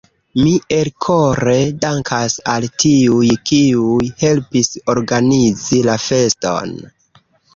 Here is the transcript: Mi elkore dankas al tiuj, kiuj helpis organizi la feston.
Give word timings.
Mi 0.43 0.51
elkore 0.75 1.57
dankas 1.83 2.37
al 2.53 2.65
tiuj, 2.85 3.29
kiuj 3.51 4.09
helpis 4.23 4.71
organizi 4.97 5.83
la 5.91 5.99
feston. 6.09 6.75